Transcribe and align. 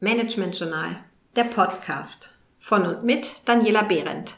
Management 0.00 0.58
Journal, 0.58 1.02
der 1.36 1.44
Podcast 1.44 2.28
von 2.58 2.84
und 2.84 3.04
mit 3.04 3.48
Daniela 3.48 3.80
Behrendt. 3.80 4.36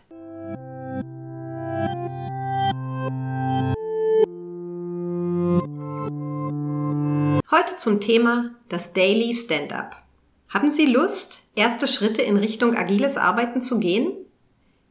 Heute 7.50 7.76
zum 7.76 8.00
Thema 8.00 8.52
das 8.68 8.93
Daily 8.93 9.34
Stand-up. 9.34 9.96
Haben 10.48 10.71
Sie 10.71 10.86
Lust, 10.86 11.50
erste 11.57 11.88
Schritte 11.88 12.22
in 12.22 12.36
Richtung 12.36 12.77
agiles 12.77 13.16
Arbeiten 13.16 13.61
zu 13.61 13.80
gehen? 13.80 14.12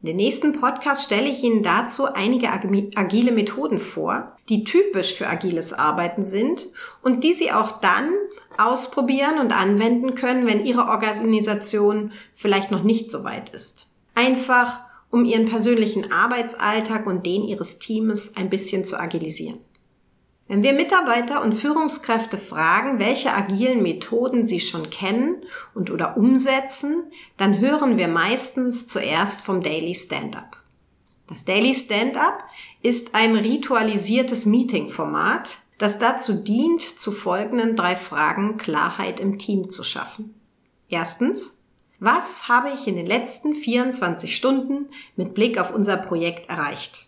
In 0.08 0.18
den 0.18 0.24
nächsten 0.26 0.54
Podcast 0.54 1.04
stelle 1.04 1.28
ich 1.28 1.44
Ihnen 1.44 1.64
dazu 1.64 2.06
einige 2.06 2.50
agile 2.54 3.34
Methoden 3.34 3.78
vor, 3.78 4.38
die 4.48 4.64
typisch 4.64 5.14
für 5.14 5.28
agiles 5.28 5.74
Arbeiten 5.74 6.24
sind 6.24 6.70
und 7.02 7.26
die 7.26 7.34
Sie 7.34 7.52
auch 7.52 7.82
dann 7.82 8.14
ausprobieren 8.58 9.38
und 9.42 9.52
anwenden 9.52 10.16
können, 10.16 10.48
wenn 10.48 10.66
Ihre 10.66 10.88
Organisation 10.88 12.14
vielleicht 12.32 12.72
noch 12.72 12.84
nicht 12.84 13.12
so 13.12 13.26
weit 13.26 13.50
ist. 13.50 13.90
Einfach, 14.16 14.80
um 15.12 15.26
Ihren 15.26 15.44
persönlichen 15.44 16.10
Arbeitsalltag 16.10 17.06
und 17.06 17.26
den 17.26 17.44
Ihres 17.44 17.78
Teams 17.78 18.38
ein 18.38 18.50
bisschen 18.50 18.86
zu 18.86 18.98
agilisieren. 18.98 19.60
Wenn 20.48 20.64
wir 20.64 20.74
Mitarbeiter 20.74 21.44
und 21.44 21.54
Führungskräfte 21.54 22.38
fragen, 22.38 23.00
welche 23.00 23.34
agilen 23.34 23.84
Methoden 23.84 24.46
sie 24.46 24.62
schon 24.62 24.90
kennen 24.90 25.44
und 25.74 25.92
oder 25.92 26.16
umsetzen, 26.16 27.12
dann 27.36 27.60
hören 27.60 27.98
wir 27.98 28.08
meistens 28.08 28.88
zuerst 28.88 29.42
vom 29.42 29.62
Daily 29.62 29.94
Stand-up. 29.94 30.58
Das 31.28 31.44
Daily 31.44 31.76
Stand-up 31.76 32.44
ist 32.82 33.14
ein 33.14 33.36
ritualisiertes 33.36 34.46
Meeting-Format, 34.46 35.58
das 35.78 36.00
dazu 36.00 36.34
dient, 36.34 36.82
zu 36.82 37.12
folgenden 37.12 37.76
drei 37.76 37.98
Fragen 37.98 38.56
Klarheit 38.56 39.20
im 39.20 39.38
Team 39.38 39.70
zu 39.70 39.84
schaffen. 39.84 40.34
Erstens, 40.88 41.58
was 42.00 42.48
habe 42.48 42.70
ich 42.74 42.88
in 42.88 42.96
den 42.96 43.06
letzten 43.06 43.54
24 43.54 44.34
Stunden 44.34 44.88
mit 45.18 45.34
Blick 45.34 45.60
auf 45.60 45.74
unser 45.74 45.98
Projekt 45.98 46.50
erreicht? 46.50 47.08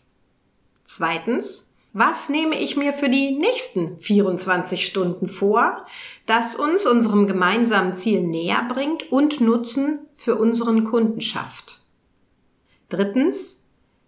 Zweitens, 0.84 1.69
was 1.94 2.30
nehme 2.30 2.60
ich 2.60 2.78
mir 2.78 2.94
für 2.94 3.10
die 3.10 3.32
nächsten 3.32 4.00
24 4.00 4.86
Stunden 4.86 5.28
vor, 5.28 5.86
das 6.26 6.56
uns 6.56 6.86
unserem 6.86 7.26
gemeinsamen 7.26 7.96
Ziel 7.96 8.22
näher 8.22 8.68
bringt 8.72 9.12
und 9.12 9.42
Nutzen 9.42 10.00
für 10.14 10.36
unseren 10.36 10.84
Kunden 10.84 11.22
schafft? 11.22 11.82
Drittens, 12.90 13.64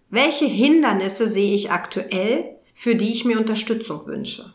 welche 0.09 0.45
Hindernisse 0.45 1.27
sehe 1.27 1.53
ich 1.53 1.71
aktuell, 1.71 2.57
für 2.73 2.95
die 2.95 3.11
ich 3.11 3.25
mir 3.25 3.39
Unterstützung 3.39 4.05
wünsche? 4.05 4.53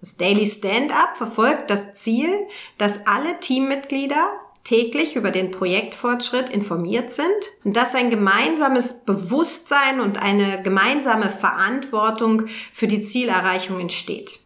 Das 0.00 0.16
Daily 0.16 0.44
Stand-up 0.44 1.16
verfolgt 1.16 1.70
das 1.70 1.94
Ziel, 1.94 2.28
dass 2.76 3.06
alle 3.06 3.40
Teammitglieder 3.40 4.38
täglich 4.64 5.14
über 5.14 5.30
den 5.30 5.50
Projektfortschritt 5.50 6.48
informiert 6.48 7.12
sind 7.12 7.28
und 7.64 7.76
dass 7.76 7.94
ein 7.94 8.10
gemeinsames 8.10 9.04
Bewusstsein 9.04 10.00
und 10.00 10.20
eine 10.20 10.62
gemeinsame 10.62 11.28
Verantwortung 11.28 12.46
für 12.72 12.88
die 12.88 13.02
Zielerreichung 13.02 13.78
entsteht. 13.78 14.40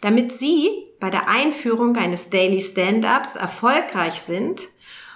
Damit 0.00 0.32
Sie 0.32 0.70
bei 1.00 1.10
der 1.10 1.28
Einführung 1.28 1.96
eines 1.96 2.30
Daily 2.30 2.60
Stand-ups 2.60 3.34
erfolgreich 3.34 4.20
sind 4.20 4.68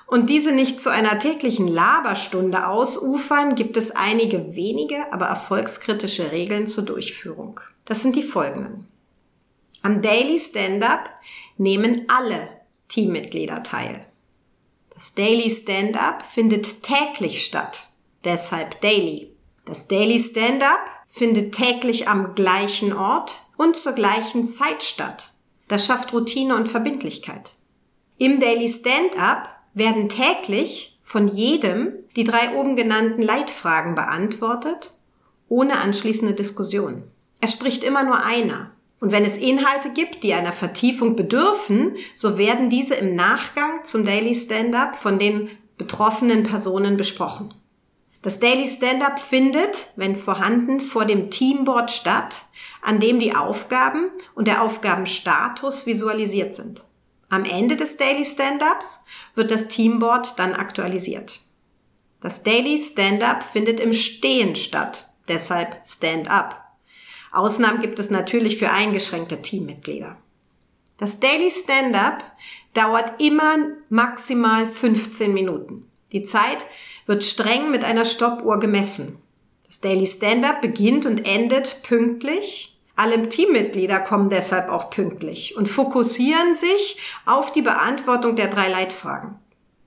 und 0.06 0.28
diese 0.28 0.50
nicht 0.50 0.83
zu 0.83 0.91
einer 0.91 1.20
täglichen 1.20 1.69
Laberstunde 1.69 2.67
ausufern, 2.67 3.55
gibt 3.55 3.77
es 3.77 3.92
einige 3.92 4.56
wenige, 4.56 5.12
aber 5.12 5.27
erfolgskritische 5.27 6.33
Regeln 6.33 6.67
zur 6.67 6.84
Durchführung. 6.84 7.61
Das 7.84 8.02
sind 8.02 8.17
die 8.17 8.24
folgenden. 8.24 8.89
Am 9.83 10.02
Daily 10.02 10.41
Stand-up 10.41 11.11
nehmen 11.56 12.06
alle 12.08 12.59
Teammitglieder 12.91 13.62
teil. 13.62 14.05
Das 14.92 15.14
Daily 15.14 15.48
Stand-up 15.48 16.22
findet 16.27 16.83
täglich 16.83 17.42
statt, 17.42 17.86
deshalb 18.24 18.83
Daily. 18.83 19.34
Das 19.64 19.88
Daily 19.88 20.20
Stand-up 20.20 20.80
findet 21.06 21.55
täglich 21.55 22.06
am 22.06 22.34
gleichen 22.34 22.92
Ort 22.92 23.46
und 23.56 23.79
zur 23.79 23.92
gleichen 23.92 24.46
Zeit 24.46 24.83
statt. 24.83 25.33
Das 25.68 25.86
schafft 25.86 26.12
Routine 26.12 26.55
und 26.56 26.68
Verbindlichkeit. 26.68 27.55
Im 28.18 28.40
Daily 28.40 28.68
Stand-up 28.68 29.48
werden 29.73 30.08
täglich 30.08 30.98
von 31.02 31.29
jedem 31.29 31.95
die 32.17 32.24
drei 32.24 32.55
oben 32.55 32.77
genannten 32.77 33.23
Leitfragen 33.23 33.95
beantwortet, 33.95 34.95
ohne 35.48 35.79
anschließende 35.79 36.34
Diskussion. 36.34 37.05
Es 37.40 37.52
spricht 37.52 37.84
immer 37.84 38.05
nur 38.05 38.23
einer. 38.23 38.73
Und 39.00 39.12
wenn 39.12 39.24
es 39.24 39.38
Inhalte 39.38 39.90
gibt, 39.90 40.22
die 40.22 40.34
einer 40.34 40.52
Vertiefung 40.52 41.16
bedürfen, 41.16 41.96
so 42.14 42.36
werden 42.36 42.68
diese 42.68 42.94
im 42.94 43.14
Nachgang 43.14 43.84
zum 43.84 44.05
Daily 44.05 44.34
Stand-up 44.34 44.94
von 44.94 45.18
den 45.18 45.50
betroffenen 45.78 46.42
Personen 46.42 46.98
besprochen. 46.98 47.55
Das 48.22 48.38
Daily 48.38 48.68
Stand-up 48.68 49.18
findet, 49.18 49.92
wenn 49.96 50.14
vorhanden, 50.14 50.80
vor 50.80 51.06
dem 51.06 51.30
Teamboard 51.30 51.90
statt, 51.90 52.44
an 52.83 53.00
dem 53.00 53.18
die 53.18 53.34
Aufgaben 53.34 54.11
und 54.34 54.46
der 54.46 54.62
Aufgabenstatus 54.62 55.86
visualisiert 55.86 56.55
sind. 56.55 56.84
Am 57.30 57.44
Ende 57.44 57.77
des 57.77 57.96
Daily 57.96 58.27
Stand-ups 58.27 59.05
wird 59.34 59.50
das 59.50 59.68
Teamboard 59.68 60.38
dann 60.38 60.52
aktualisiert. 60.52 61.40
Das 62.20 62.42
Daily 62.42 62.78
Stand-up 62.78 63.42
findet 63.42 63.80
im 63.80 63.94
Stehen 63.94 64.55
statt, 64.55 65.11
deshalb 65.28 65.80
Stand-up. 65.86 66.70
Ausnahmen 67.33 67.80
gibt 67.80 67.98
es 67.98 68.11
natürlich 68.11 68.58
für 68.58 68.70
eingeschränkte 68.70 69.42
Teammitglieder. 69.42 70.17
Das 70.98 71.20
Daily 71.20 71.51
Stand-up 71.51 72.24
dauert 72.74 73.20
immer 73.23 73.57
maximal 73.89 74.67
15 74.67 75.33
Minuten. 75.33 75.91
Die 76.13 76.24
Zeit 76.24 76.67
wird 77.07 77.24
streng 77.24 77.70
mit 77.70 77.85
einer 77.85 78.05
Stoppuhr 78.05 78.58
gemessen. 78.58 79.18
Das 79.67 79.80
Daily 79.80 80.07
Stand-up 80.07 80.61
beginnt 80.61 81.07
und 81.07 81.27
endet 81.27 81.83
pünktlich. 81.83 82.77
Alle 82.96 83.29
Teammitglieder 83.29 84.01
kommen 84.01 84.29
deshalb 84.29 84.68
auch 84.68 84.91
pünktlich 84.91 85.57
und 85.57 85.68
fokussieren 85.68 86.55
sich 86.55 87.01
auf 87.24 87.52
die 87.52 87.62
Beantwortung 87.62 88.36
der 88.36 88.48
drei 88.48 88.68
Leitfragen. 88.68 89.36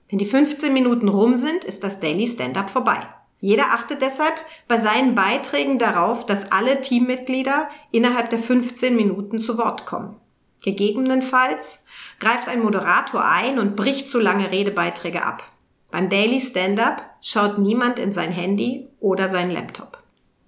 Wenn 0.08 0.18
die 0.18 0.26
15 0.26 0.72
Minuten 0.72 1.08
rum 1.08 1.36
sind, 1.36 1.64
ist 1.64 1.84
das 1.84 2.00
Daily 2.00 2.26
Stand-up 2.26 2.70
vorbei. 2.70 3.06
Jeder 3.44 3.72
achtet 3.72 4.00
deshalb 4.00 4.32
bei 4.68 4.78
seinen 4.78 5.14
Beiträgen 5.14 5.78
darauf, 5.78 6.24
dass 6.24 6.50
alle 6.50 6.80
Teammitglieder 6.80 7.68
innerhalb 7.90 8.30
der 8.30 8.38
15 8.38 8.96
Minuten 8.96 9.38
zu 9.38 9.58
Wort 9.58 9.84
kommen. 9.84 10.16
Gegebenenfalls 10.62 11.84
greift 12.20 12.48
ein 12.48 12.62
Moderator 12.62 13.22
ein 13.22 13.58
und 13.58 13.76
bricht 13.76 14.08
zu 14.08 14.18
lange 14.18 14.50
Redebeiträge 14.50 15.26
ab. 15.26 15.42
Beim 15.90 16.08
Daily 16.08 16.40
Stand-up 16.40 17.04
schaut 17.20 17.58
niemand 17.58 17.98
in 17.98 18.14
sein 18.14 18.32
Handy 18.32 18.88
oder 18.98 19.28
sein 19.28 19.50
Laptop. 19.50 19.98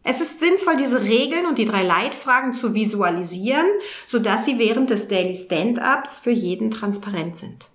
Es 0.03 0.23
ist 0.23 0.41
sinnvoll, 0.41 0.79
diese 0.79 1.03
Regeln 1.03 1.45
und 1.45 1.59
die 1.59 1.67
drei 1.67 1.83
Leitfragen 1.83 2.55
zu 2.55 2.73
visualisieren, 2.73 3.67
sodass 4.07 4.47
sie 4.47 4.59
während 4.59 4.89
des 4.89 5.09
Daily 5.09 5.35
Stand-ups 5.35 6.19
für 6.19 6.31
jeden 6.31 6.71
transparent 6.71 7.37
sind. 7.37 7.69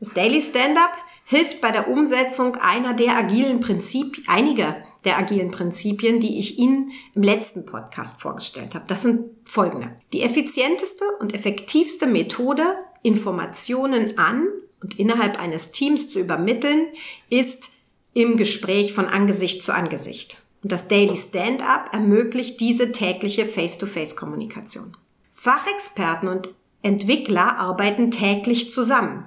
Das 0.00 0.12
Daily 0.12 0.42
Stand-up 0.42 0.96
hilft 1.24 1.60
bei 1.60 1.70
der 1.70 1.88
Umsetzung 1.88 2.56
einer 2.56 2.94
der 2.94 3.16
agilen 3.16 3.60
Prinzipien, 3.60 4.24
einiger 4.28 4.76
der 5.04 5.18
agilen 5.18 5.50
Prinzipien, 5.50 6.20
die 6.20 6.38
ich 6.38 6.58
Ihnen 6.58 6.92
im 7.14 7.22
letzten 7.22 7.66
Podcast 7.66 8.20
vorgestellt 8.20 8.74
habe. 8.74 8.84
Das 8.86 9.02
sind 9.02 9.30
folgende. 9.44 9.96
Die 10.12 10.22
effizienteste 10.22 11.04
und 11.20 11.34
effektivste 11.34 12.06
Methode, 12.06 12.76
Informationen 13.02 14.18
an 14.18 14.48
und 14.82 14.98
innerhalb 14.98 15.38
eines 15.38 15.70
Teams 15.72 16.08
zu 16.10 16.20
übermitteln, 16.20 16.86
ist 17.28 17.72
im 18.14 18.36
Gespräch 18.36 18.92
von 18.92 19.06
Angesicht 19.06 19.62
zu 19.62 19.72
Angesicht. 19.72 20.42
Und 20.62 20.72
das 20.72 20.88
Daily 20.88 21.16
Stand-up 21.16 21.92
ermöglicht 21.92 22.60
diese 22.60 22.92
tägliche 22.92 23.44
Face-to-Face-Kommunikation. 23.44 24.96
Fachexperten 25.30 26.28
und 26.28 26.48
Entwickler 26.82 27.58
arbeiten 27.58 28.10
täglich 28.10 28.72
zusammen. 28.72 29.26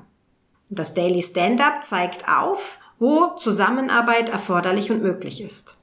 Das 0.70 0.94
Daily 0.94 1.22
Stand-up 1.22 1.84
zeigt 1.84 2.28
auf, 2.28 2.80
wo 3.00 3.30
Zusammenarbeit 3.38 4.30
erforderlich 4.30 4.92
und 4.92 5.02
möglich 5.02 5.42
ist. 5.42 5.78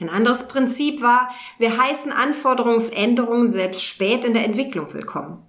Ein 0.00 0.10
anderes 0.10 0.46
Prinzip 0.46 1.02
war, 1.02 1.30
wir 1.58 1.76
heißen 1.76 2.12
Anforderungsänderungen 2.12 3.48
selbst 3.48 3.82
spät 3.82 4.24
in 4.24 4.34
der 4.34 4.44
Entwicklung 4.44 4.94
willkommen. 4.94 5.42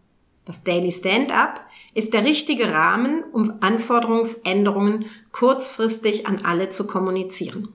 Das 0.46 0.64
Daily 0.64 0.92
Stand-up 0.92 1.64
ist 1.94 2.16
der 2.16 2.26
richtige 2.26 2.74
Rahmen, 2.74 3.24
um 3.32 3.60
Anforderungsänderungen 3.62 5.06
kurzfristig 5.32 6.26
an 6.26 6.44
alle 6.44 6.72
zu 6.72 6.88
kommunizieren. 6.88 7.74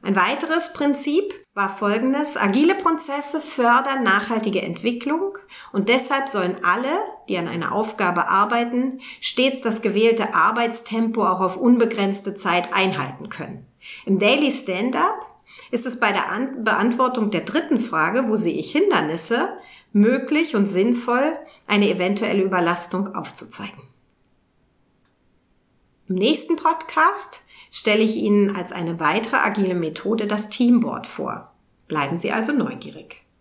Ein 0.00 0.16
weiteres 0.16 0.72
Prinzip 0.72 1.34
war 1.56 1.74
folgendes. 1.74 2.36
Agile 2.36 2.74
Prozesse 2.74 3.40
fördern 3.40 4.04
nachhaltige 4.04 4.60
Entwicklung 4.60 5.38
und 5.72 5.88
deshalb 5.88 6.28
sollen 6.28 6.56
alle, 6.62 6.90
die 7.30 7.38
an 7.38 7.48
einer 7.48 7.72
Aufgabe 7.72 8.28
arbeiten, 8.28 9.00
stets 9.20 9.62
das 9.62 9.80
gewählte 9.80 10.34
Arbeitstempo 10.34 11.24
auch 11.26 11.40
auf 11.40 11.56
unbegrenzte 11.56 12.34
Zeit 12.34 12.74
einhalten 12.74 13.30
können. 13.30 13.66
Im 14.04 14.18
Daily 14.18 14.52
Stand-up 14.52 15.34
ist 15.70 15.86
es 15.86 15.98
bei 15.98 16.12
der 16.12 16.30
An 16.30 16.62
Beantwortung 16.62 17.30
der 17.30 17.40
dritten 17.40 17.80
Frage, 17.80 18.28
wo 18.28 18.36
sehe 18.36 18.54
ich 18.54 18.70
Hindernisse, 18.72 19.48
möglich 19.92 20.56
und 20.56 20.66
sinnvoll, 20.66 21.38
eine 21.66 21.88
eventuelle 21.88 22.42
Überlastung 22.42 23.14
aufzuzeigen. 23.14 23.80
Im 26.08 26.16
nächsten 26.16 26.56
Podcast 26.56 27.44
stelle 27.76 28.02
ich 28.02 28.16
Ihnen 28.16 28.56
als 28.56 28.72
eine 28.72 29.00
weitere 29.00 29.36
agile 29.36 29.74
Methode 29.74 30.26
das 30.26 30.48
Teamboard 30.48 31.06
vor. 31.06 31.52
Bleiben 31.88 32.16
Sie 32.16 32.32
also 32.32 32.52
neugierig. 32.52 33.25